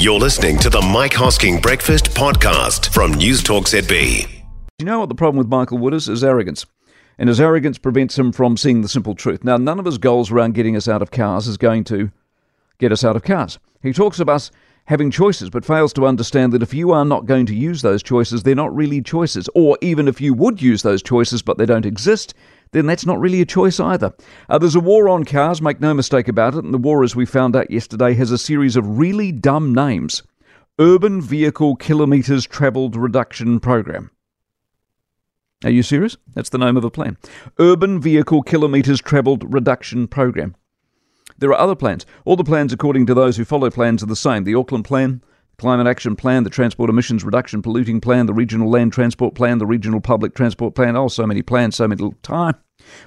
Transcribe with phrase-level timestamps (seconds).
[0.00, 4.28] You're listening to the Mike Hosking Breakfast Podcast from Newstalk ZB.
[4.78, 6.08] You know what the problem with Michael Wood is?
[6.08, 6.64] Is arrogance.
[7.18, 9.42] And his arrogance prevents him from seeing the simple truth.
[9.42, 12.12] Now, none of his goals around getting us out of cars is going to
[12.78, 13.58] get us out of cars.
[13.82, 14.52] He talks of us
[14.84, 18.00] having choices, but fails to understand that if you are not going to use those
[18.00, 19.48] choices, they're not really choices.
[19.56, 22.34] Or even if you would use those choices, but they don't exist,
[22.72, 24.12] then that's not really a choice either.
[24.48, 27.16] Uh, there's a war on cars, make no mistake about it, and the war, as
[27.16, 30.22] we found out yesterday, has a series of really dumb names
[30.80, 34.10] Urban Vehicle Kilometres Travelled Reduction Program.
[35.64, 36.16] Are you serious?
[36.34, 37.16] That's the name of a plan.
[37.58, 40.54] Urban Vehicle Kilometres Travelled Reduction Program.
[41.36, 42.06] There are other plans.
[42.24, 44.44] All the plans, according to those who follow plans, are the same.
[44.44, 45.20] The Auckland Plan,
[45.58, 49.66] Climate Action Plan, the Transport Emissions Reduction Polluting Plan, the Regional Land Transport Plan, the
[49.66, 50.96] Regional Public Transport Plan.
[50.96, 52.54] Oh, so many plans, so little time.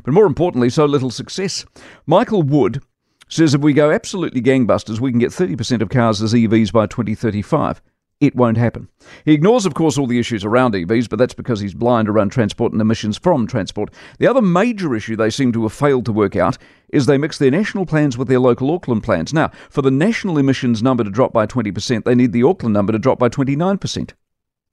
[0.03, 1.65] But more importantly, so little success.
[2.05, 2.83] Michael Wood
[3.29, 6.87] says if we go absolutely gangbusters, we can get 30% of cars as EVs by
[6.87, 7.81] 2035
[8.21, 8.87] it won't happen.
[9.25, 12.29] He ignores, of course, all the issues around EVs, but that's because he's blind around
[12.29, 13.91] transport and emissions from transport.
[14.19, 16.57] The other major issue they seem to have failed to work out
[16.89, 19.33] is they mix their national plans with their local Auckland plans.
[19.33, 22.93] Now, for the national emissions number to drop by 20%, they need the Auckland number
[22.93, 24.13] to drop by 29%.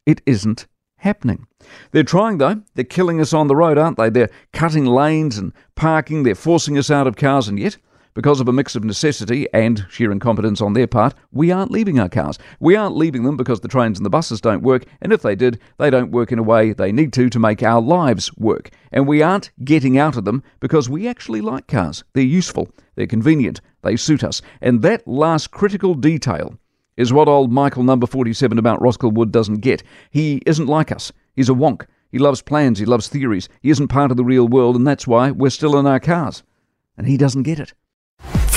[0.04, 0.66] It isn't
[0.98, 1.46] happening.
[1.92, 2.62] They're trying, though.
[2.74, 4.10] They're killing us on the road, aren't they?
[4.10, 6.22] They're cutting lanes and parking.
[6.22, 7.78] They're forcing us out of cars, and yet
[8.18, 12.00] because of a mix of necessity and sheer incompetence on their part, we aren't leaving
[12.00, 12.36] our cars.
[12.58, 15.36] We aren't leaving them because the trains and the buses don't work, and if they
[15.36, 18.70] did, they don't work in a way they need to to make our lives work.
[18.90, 22.02] And we aren't getting out of them because we actually like cars.
[22.12, 24.42] They're useful, they're convenient, they suit us.
[24.60, 26.58] And that last critical detail
[26.96, 29.84] is what old Michael number 47 about Roskill Wood doesn't get.
[30.10, 31.12] He isn't like us.
[31.36, 31.86] He's a wonk.
[32.10, 33.48] He loves plans, he loves theories.
[33.62, 36.42] He isn't part of the real world, and that's why we're still in our cars.
[36.96, 37.74] And he doesn't get it.